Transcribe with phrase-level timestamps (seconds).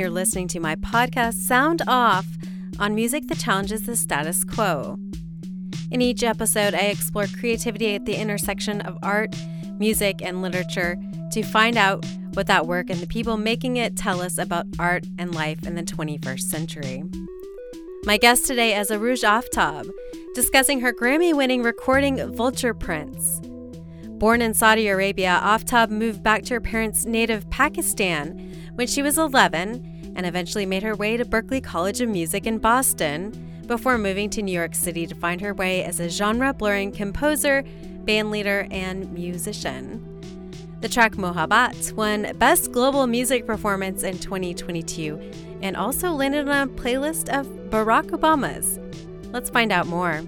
[0.00, 2.26] you're listening to my podcast, Sound Off,
[2.78, 4.98] on music that challenges the status quo.
[5.90, 9.36] In each episode, I explore creativity at the intersection of art,
[9.78, 10.96] music, and literature
[11.32, 15.04] to find out what that work and the people making it tell us about art
[15.18, 17.04] and life in the 21st century.
[18.04, 19.90] My guest today is Arooj Aftab,
[20.34, 23.42] discussing her Grammy winning recording Vulture Prince.
[24.08, 29.18] Born in Saudi Arabia, Aftab moved back to her parents' native Pakistan when she was
[29.18, 34.28] 11 and eventually made her way to Berklee College of Music in Boston before moving
[34.30, 37.62] to New York City to find her way as a genre blurring composer,
[38.04, 40.06] bandleader, and musician.
[40.80, 46.72] The track Mohabbat won Best Global Music Performance in 2022 and also landed on a
[46.72, 48.78] playlist of Barack Obama's.
[49.30, 50.22] Let's find out more.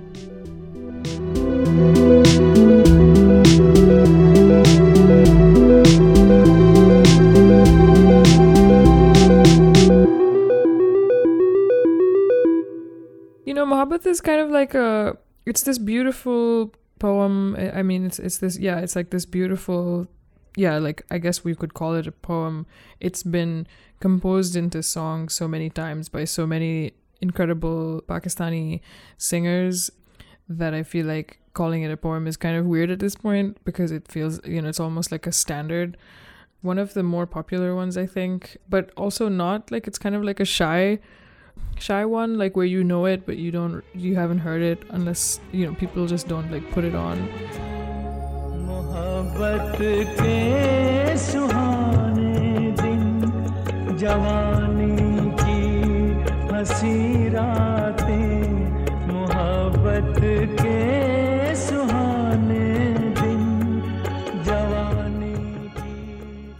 [13.92, 15.16] Know, is kind of like a.
[15.44, 17.56] It's this beautiful poem.
[17.56, 18.78] I mean, it's it's this yeah.
[18.78, 20.06] It's like this beautiful,
[20.56, 20.78] yeah.
[20.78, 22.66] Like I guess we could call it a poem.
[23.00, 23.66] It's been
[24.00, 28.80] composed into song so many times by so many incredible Pakistani
[29.18, 29.90] singers
[30.48, 33.58] that I feel like calling it a poem is kind of weird at this point
[33.64, 35.96] because it feels, you know, it's almost like a standard.
[36.62, 40.24] One of the more popular ones, I think, but also not like it's kind of
[40.24, 40.98] like a shy
[41.78, 45.40] shy one like where you know it but you don't you haven't heard it unless
[45.52, 47.18] you know people just don't like put it on.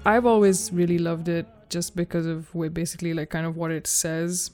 [0.04, 3.86] I've always really loved it just because of way basically like kind of what it
[3.86, 4.50] says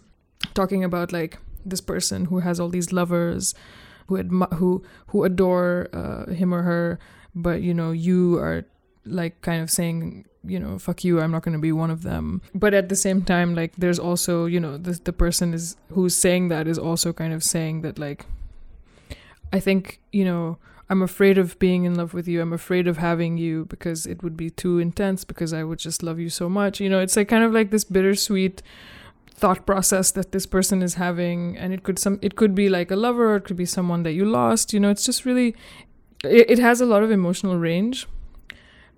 [0.54, 3.54] talking about like this person who has all these lovers
[4.06, 6.99] who admi- who who adore uh, him or her
[7.34, 8.65] but you know you are
[9.04, 12.03] like kind of saying you know fuck you i'm not going to be one of
[12.03, 12.41] them.
[12.54, 16.16] But at the same time like there's also you know the the person is who's
[16.16, 18.26] saying that is also kind of saying that like
[19.53, 22.99] i think you know i'm afraid of being in love with you i'm afraid of
[22.99, 26.49] having you because it would be too intense because i would just love you so
[26.49, 26.81] much.
[26.81, 28.62] You know it's like kind of like this bittersweet
[29.38, 32.91] thought process that this person is having and it could some it could be like
[32.91, 35.54] a lover it could be someone that you lost you know it's just really
[36.25, 38.06] it, it has a lot of emotional range.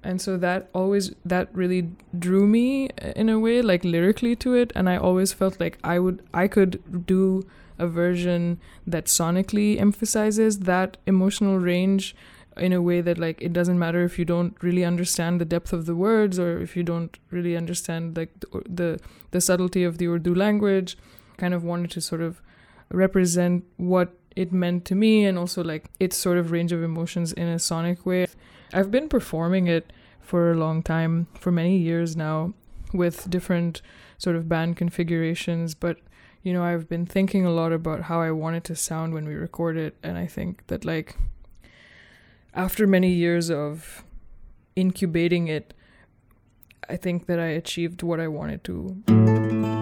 [0.03, 4.73] And so that always that really drew me in a way like lyrically to it
[4.75, 7.47] and i always felt like i would i could do
[7.79, 12.17] a version that sonically emphasizes that emotional range
[12.61, 15.73] in a way that like it doesn't matter if you don't really understand the depth
[15.73, 19.01] of the words or if you don't really understand like the the,
[19.31, 20.97] the subtlety of the Urdu language
[21.37, 22.43] kind of wanted to sort of
[22.91, 27.33] represent what it meant to me and also like its sort of range of emotions
[27.33, 28.27] in a sonic way.
[28.73, 32.55] I've been performing it for a long time, for many years now,
[32.93, 33.83] with different
[34.19, 35.99] sort of band configurations, but
[36.43, 39.27] you know, I've been thinking a lot about how I want it to sound when
[39.27, 41.17] we record it, and I think that like
[42.55, 44.05] after many years of
[44.77, 45.75] incubating it,
[46.89, 49.80] I think that I achieved what I wanted to.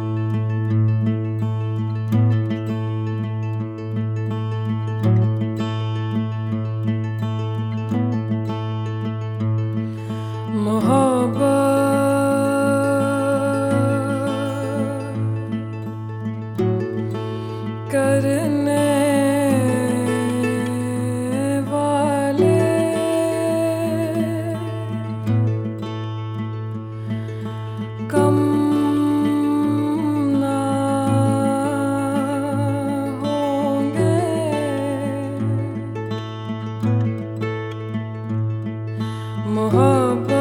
[39.81, 40.38] Oh.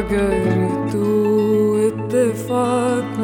[0.00, 0.94] مجرد
[1.86, 3.19] اتفاقنا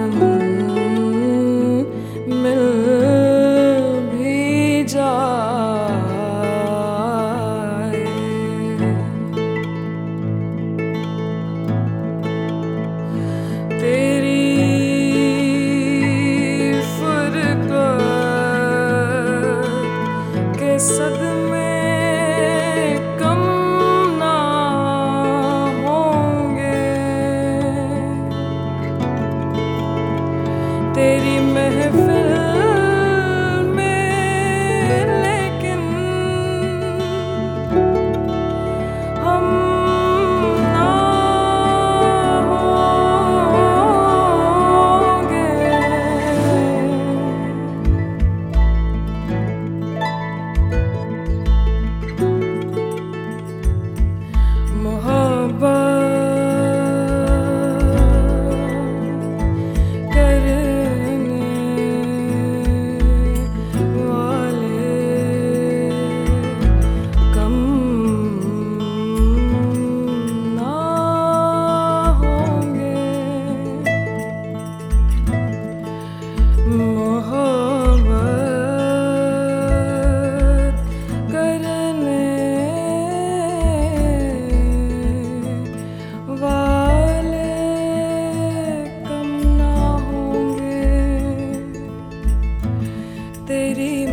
[93.48, 94.05] तेरी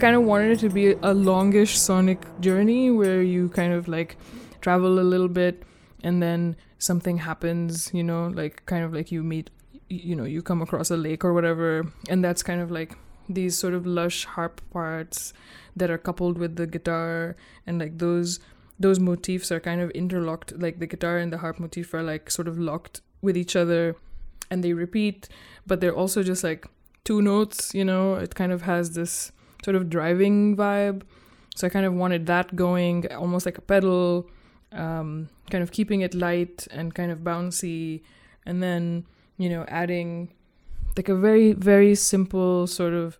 [0.00, 4.16] kind of wanted it to be a longish sonic journey where you kind of like
[4.62, 5.62] travel a little bit
[6.02, 9.50] and then something happens, you know, like kind of like you meet,
[9.88, 12.96] you know, you come across a lake or whatever, and that's kind of like
[13.28, 15.34] these sort of lush harp parts
[15.76, 18.40] that are coupled with the guitar and like those
[18.78, 22.28] those motifs are kind of interlocked like the guitar and the harp motif are like
[22.28, 23.94] sort of locked with each other
[24.50, 25.28] and they repeat
[25.64, 26.66] but they're also just like
[27.04, 28.14] two notes you know?
[28.14, 29.30] It kind of has this
[29.64, 31.02] sort of driving vibe.
[31.56, 34.28] So i kind of wanted that going almost like a pedal
[34.72, 38.02] um, kind of keeping it light and kind of bouncy.
[38.46, 40.32] And then you know adding
[40.96, 43.18] like a very very simple sort of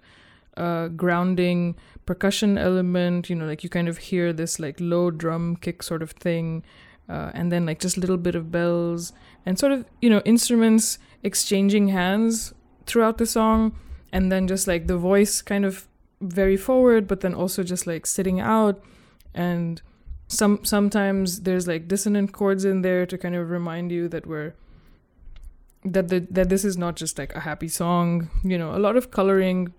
[0.57, 5.57] uh, grounding percussion element you know like you kind of hear this like low drum
[5.57, 6.63] kick sort of thing
[7.09, 9.13] uh, and then like just a little bit of bells
[9.47, 12.53] and sort of you know instruments exchanging hands
[12.87, 13.73] throughout the song.
[14.13, 15.87] And then just like the voice kind of
[16.21, 18.83] very forward but then also just like sitting out.
[19.35, 19.81] And
[20.29, 24.55] some sometimes there's like dissonant chords in there to kind of remind you that we're
[25.85, 28.29] that the that this is not just like a happy song.
[28.45, 29.73] You know a lot of coloring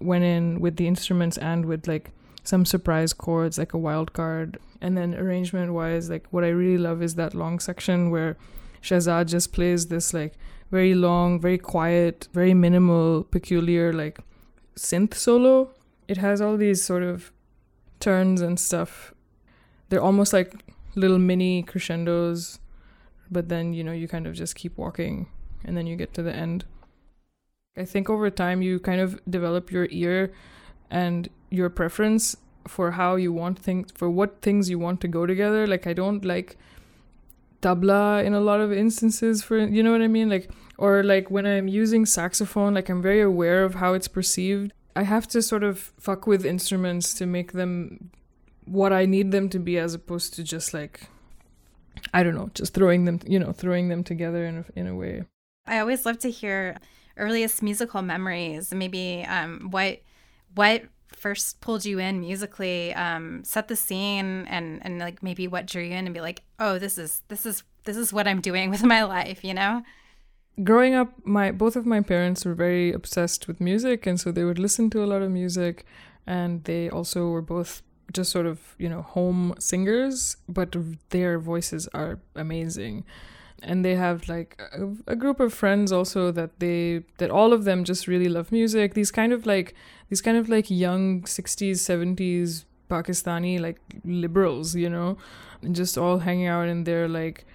[0.00, 2.10] went in with the instruments and with like
[2.42, 4.58] some surprise chords like a wild card.
[4.80, 8.38] And then arrangement wise like what i really love is that long section where
[8.82, 10.32] shahzad just plays this like
[10.70, 14.20] very long very quiet very minimal peculiar like
[14.76, 15.68] synth solo
[16.10, 17.32] it has all these sort of
[18.00, 19.14] turns and stuff
[19.88, 20.54] they're almost like
[20.94, 22.58] little mini crescendos
[23.30, 25.26] but then you know you kind of just keep walking
[25.64, 26.64] and then you get to the end.
[27.76, 30.32] I think over time you kind of develop your ear
[30.90, 32.36] and your preference
[32.66, 35.66] for how you want things for what things you want to go together.
[35.66, 36.56] Like I don't like
[37.62, 40.28] tabla in a lot of instances for you know what I mean?
[40.28, 44.72] Like or like when I'm using saxophone, like I'm very aware of how it's perceived.
[44.96, 48.10] I have to sort of fuck with instruments to make them
[48.64, 51.08] what I need them to be as opposed to just like
[52.14, 54.94] I don't know, just throwing them, you know, throwing them together in a, in a
[54.94, 55.24] way.
[55.66, 56.78] I always love to hear
[57.16, 58.72] earliest musical memories.
[58.72, 60.00] Maybe um, what
[60.54, 65.66] what first pulled you in musically, um, set the scene, and and like maybe what
[65.66, 68.40] drew you in, and be like, oh, this is this is this is what I'm
[68.40, 69.82] doing with my life, you know.
[70.62, 74.44] Growing up, my both of my parents were very obsessed with music, and so they
[74.44, 75.84] would listen to a lot of music,
[76.26, 80.76] and they also were both just sort of you know home singers, but
[81.10, 83.04] their voices are amazing.
[83.62, 87.64] And they have like a, a, group of friends also that they that all of
[87.64, 88.94] them just really love music.
[88.94, 89.74] These kind of like
[90.08, 95.16] these kind of like young 60s 70s pakistani like liberals you know
[95.62, 97.46] and just all hanging out in their like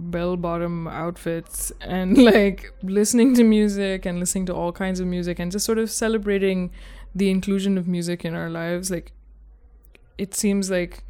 [0.00, 5.38] bell bottom outfits and like listening to music and listening to all kinds of music
[5.38, 6.70] and just sort of celebrating
[7.14, 9.12] the inclusion of music in our lives like
[10.16, 11.02] it seems like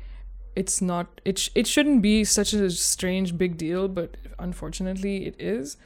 [0.57, 5.35] it's not it sh- it shouldn't be such a strange big deal but unfortunately it
[5.39, 5.77] is.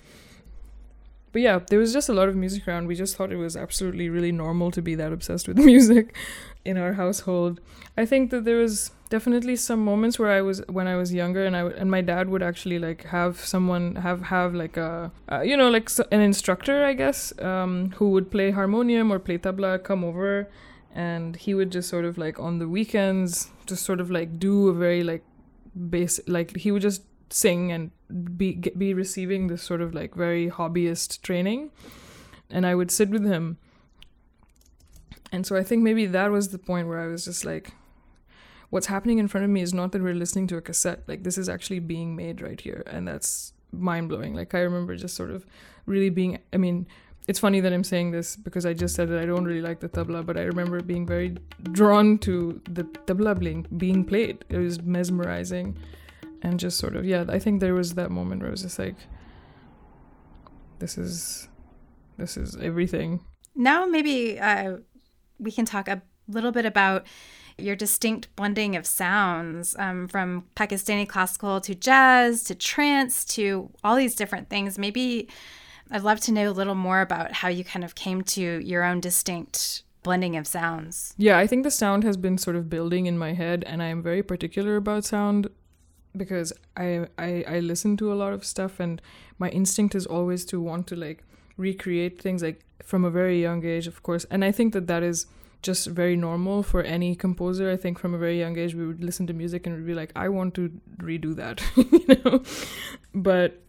[1.32, 2.86] But yeah there was just a lot of music around.
[2.86, 6.14] We just thought it was absolutely really normal to be that obsessed with music
[6.64, 7.60] in our household.
[7.96, 11.44] I think that there was definitely some moments where i was when i was younger
[11.44, 15.40] and i and my dad would actually like have someone have have like a uh,
[15.40, 19.72] you know like an instructor i guess um, who would play harmonium or play tabla
[19.82, 20.48] come over
[20.94, 24.68] and he would just sort of like on the weekends just sort of like do
[24.68, 25.24] a very like
[25.90, 27.90] base like he would just sing and
[28.38, 31.70] be be receiving this sort of like very hobbyist training
[32.50, 33.58] and I would sit with him.
[35.32, 37.72] And so I think maybe that was the point where I was just like
[38.74, 41.22] what's happening in front of me is not that we're listening to a cassette like
[41.22, 45.14] this is actually being made right here and that's mind blowing like I remember just
[45.14, 45.46] sort of
[45.86, 46.88] really being I mean
[47.28, 49.78] it's funny that I'm saying this because I just said that I don't really like
[49.80, 51.36] the tabla, but I remember being very
[51.72, 54.44] drawn to the tabla being, being played.
[54.50, 55.78] It was mesmerizing
[56.42, 58.78] and just sort of, yeah, I think there was that moment where I was just
[58.78, 58.96] like,
[60.80, 61.48] this is,
[62.18, 63.24] this is everything.
[63.54, 64.78] Now, maybe uh,
[65.38, 67.06] we can talk a little bit about
[67.58, 73.96] your distinct blending of sounds um, from Pakistani classical to jazz to trance to all
[73.96, 74.78] these different things.
[74.78, 75.28] Maybe
[75.90, 78.82] I'd love to know a little more about how you kind of came to your
[78.82, 81.14] own distinct blending of sounds.
[81.16, 83.86] Yeah, I think the sound has been sort of building in my head, and I
[83.86, 85.48] am very particular about sound
[86.16, 89.00] because I, I I listen to a lot of stuff, and
[89.38, 91.24] my instinct is always to want to like
[91.56, 94.24] recreate things like from a very young age, of course.
[94.30, 95.26] And I think that that is
[95.64, 97.70] just very normal for any composer.
[97.70, 99.94] I think from a very young age, we would listen to music and we'd be
[99.94, 102.42] like, I want to redo that, you know.
[103.14, 103.60] But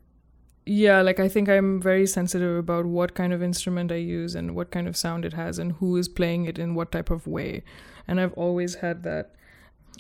[0.66, 4.56] yeah, like I think I'm very sensitive about what kind of instrument I use and
[4.56, 7.26] what kind of sound it has and who is playing it in what type of
[7.26, 7.64] way.
[8.08, 9.34] And I've always had that.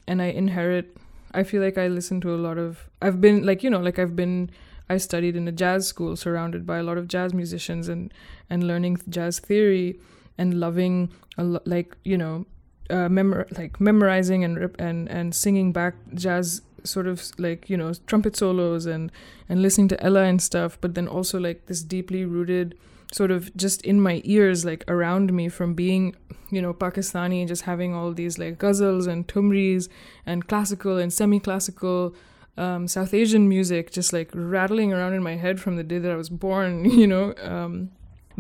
[0.08, 0.98] And I inherit,
[1.34, 3.98] I feel like I listen to a lot of, I've been like, you know, like
[3.98, 4.52] I've been,
[4.90, 8.14] I studied in a jazz school surrounded by a lot of jazz musicians and,
[8.50, 9.98] and learning jazz theory
[10.38, 12.46] and loving, like, you know,
[12.89, 17.94] uh, memor- like memorizing and, and, and singing back jazz sort of like you know
[18.06, 19.12] trumpet solos and
[19.50, 22.77] and listening to Ella and stuff, but then also like this deeply rooted
[23.12, 26.15] sort of just in my ears, like around me from being,
[26.50, 29.88] you know, Pakistani and just having all these like ghazals and thumris
[30.25, 32.15] and classical and semi classical
[32.58, 36.12] um, South Asian music just like rattling around in my head from the day that
[36.12, 37.34] I was born, you know.
[37.42, 37.92] Um,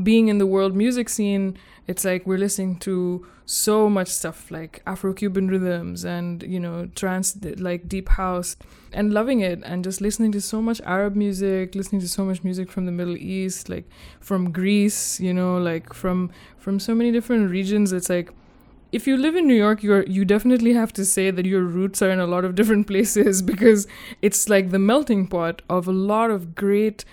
[0.01, 4.81] being in the world music scene, it's like we're listening to so much stuff like
[4.87, 8.55] Afro-Cuban rhythms and you know trance like deep house
[8.91, 12.43] and loving it and just listening to so much Arab music, listening to so much
[12.43, 13.87] music from the Middle East, like
[14.19, 17.93] from Greece, you know, like from from so many different regions.
[17.93, 18.31] It's like
[18.91, 22.01] if you live in New York, you're you definitely have to say that your roots
[22.01, 23.87] are in a lot of different places because
[24.21, 27.05] it's like the melting pot of a lot of great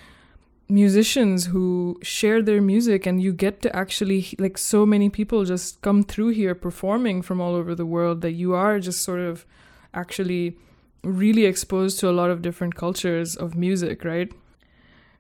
[0.69, 5.81] musicians who share their music and you get to actually like so many people just
[5.83, 9.45] come through here performing from all over the world that you are just sort of
[9.93, 10.57] actually
[11.05, 14.33] really exposed to a lot of different cultures of music, right?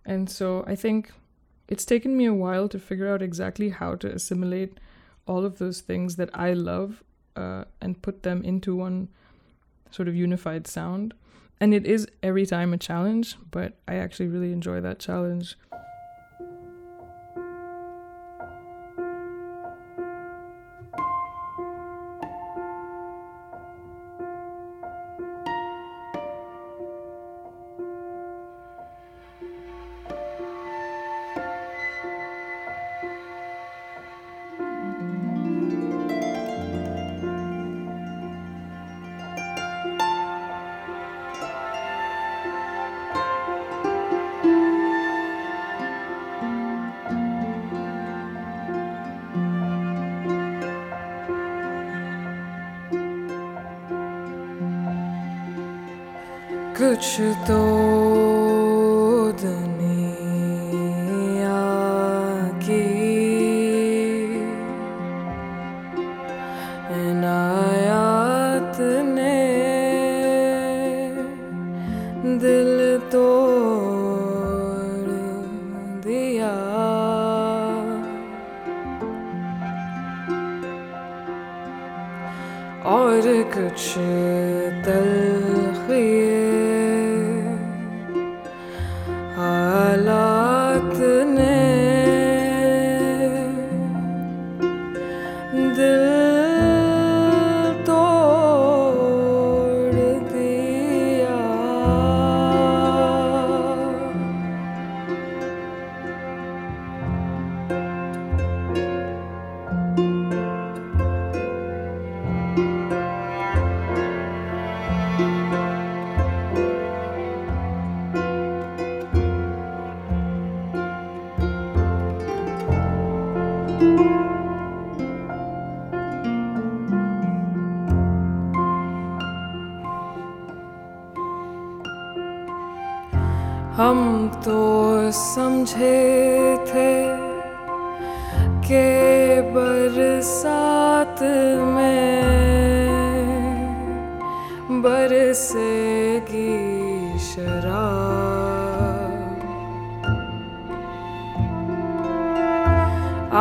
[0.04, 1.12] And so I think
[1.68, 4.78] it's taken me a while to figure out exactly how to assimilate
[5.26, 7.02] all of those things that I love
[7.36, 9.08] uh, and put them into one
[9.90, 11.14] sort of unified sound.
[11.62, 15.56] And it is every time a challenge, but I actually really enjoy that challenge.
[56.96, 58.41] 迟都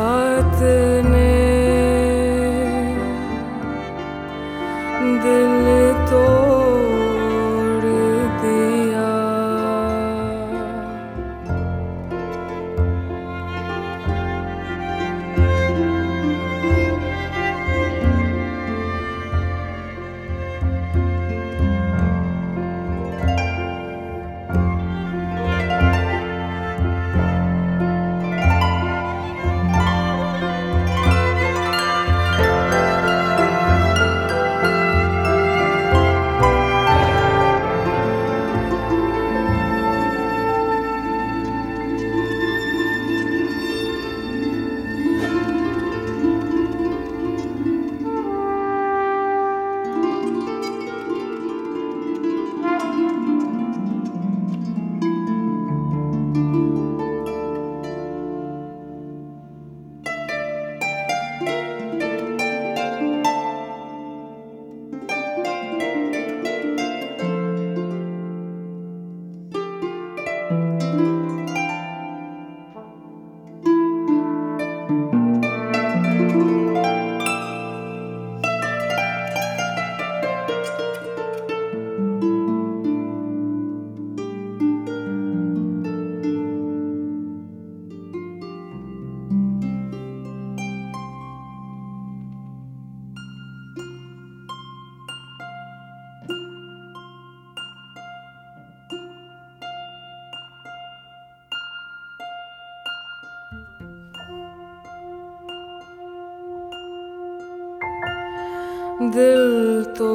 [109.15, 110.13] दिल तो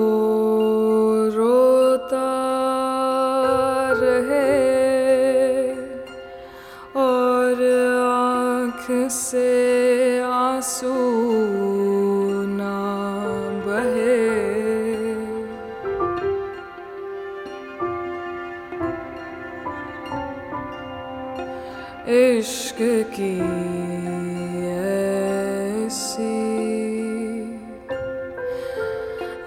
[1.34, 2.30] रोता
[4.00, 4.48] रहे
[7.00, 7.62] और
[8.00, 10.94] आँख से आँसू
[12.56, 12.76] ना
[13.66, 14.18] बहे।
[22.20, 22.78] इश्क
[23.16, 23.34] की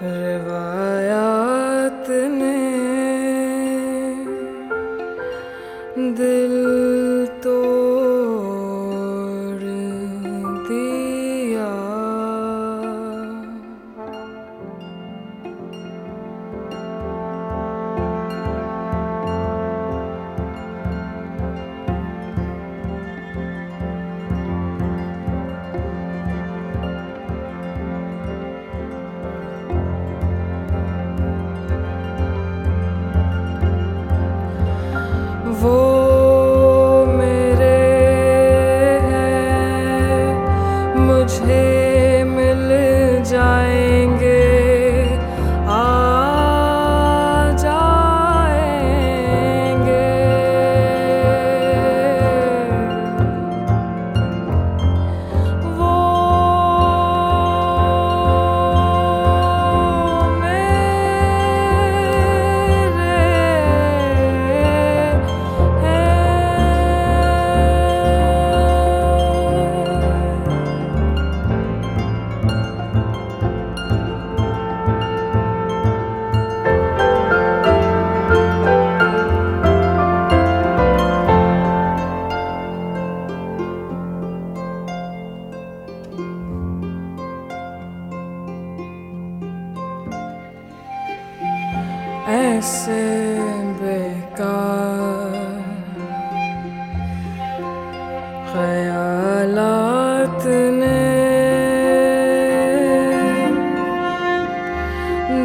[0.04, 1.03] river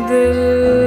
[0.10, 0.79] दिल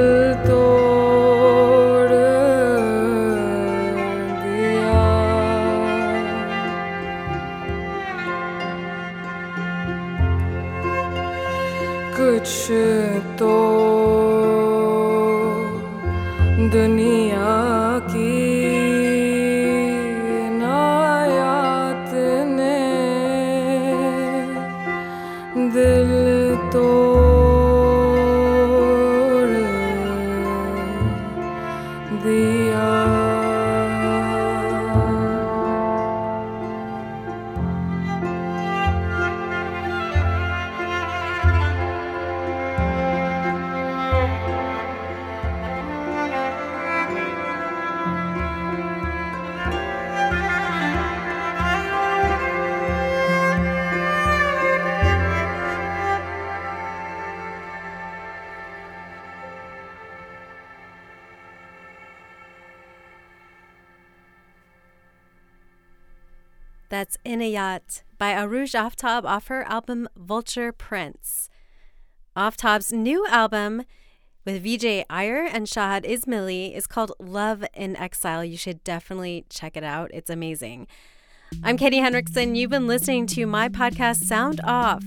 [66.93, 71.49] That's Inayat by Arooj Aftab off her album Vulture Prince.
[72.37, 73.85] Aftab's new album
[74.45, 78.45] with Vijay Iyer and Shahzad Ismaily is called Love in Exile.
[78.45, 80.11] You should definitely check it out.
[80.13, 80.85] It's amazing.
[81.63, 82.53] I'm Katy Henriksen.
[82.53, 85.03] You've been listening to my podcast Sound Off,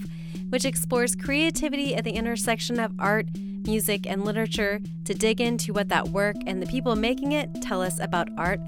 [0.48, 5.88] which explores creativity at the intersection of art, music, and literature to dig into what
[5.90, 8.58] that work and the people making it tell us about art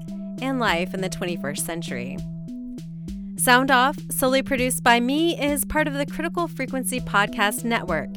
[0.41, 2.17] and life in the 21st century.
[3.39, 8.09] Sound Off, solely produced by me, is part of the Critical Frequency Podcast Network.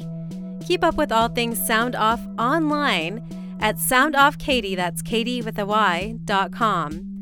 [0.66, 3.22] Keep up with all things Sound Off online
[3.60, 7.20] at Sound Off Katy, that's Katy with a Y, dot com.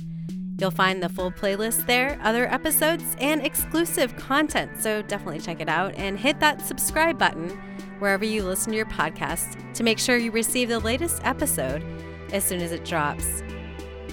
[0.58, 5.68] You'll find the full playlist there, other episodes, and exclusive content, so definitely check it
[5.68, 7.50] out and hit that subscribe button
[7.98, 11.84] wherever you listen to your podcast to make sure you receive the latest episode
[12.32, 13.42] as soon as it drops.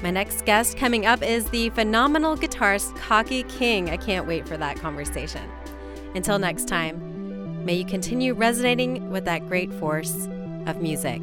[0.03, 3.89] My next guest coming up is the phenomenal guitarist Kaki King.
[3.89, 5.49] I can't wait for that conversation.
[6.13, 10.27] Until next time, may you continue resonating with that great force
[10.67, 11.21] of music.